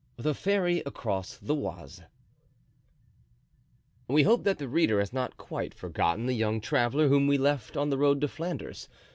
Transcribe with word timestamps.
The 0.17 0.33
Ferry 0.33 0.79
across 0.83 1.37
the 1.37 1.53
Oise. 1.55 2.01
We 4.07 4.23
hope 4.23 4.45
that 4.45 4.57
the 4.57 4.67
reader 4.67 4.97
has 4.97 5.13
not 5.13 5.37
quite 5.37 5.75
forgotten 5.75 6.25
the 6.25 6.33
young 6.33 6.59
traveler 6.59 7.07
whom 7.07 7.27
we 7.27 7.37
left 7.37 7.77
on 7.77 7.91
the 7.91 7.99
road 7.99 8.19
to 8.21 8.27
Flanders. 8.27 8.89